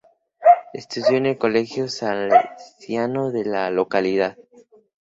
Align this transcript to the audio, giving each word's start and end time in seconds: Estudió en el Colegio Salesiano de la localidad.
Estudió 0.73 1.17
en 1.19 1.27
el 1.27 1.37
Colegio 1.37 1.87
Salesiano 1.87 3.31
de 3.31 3.45
la 3.45 3.69
localidad. 3.69 4.35